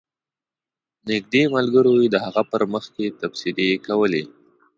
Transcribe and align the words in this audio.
نږدې 1.09 1.43
ملګرو 1.55 1.93
یې 2.01 2.07
د 2.11 2.15
هغه 2.25 2.41
په 2.49 2.57
مخ 2.73 2.83
کې 2.95 3.05
تبصرې 3.19 3.69
کولې. 3.87 4.23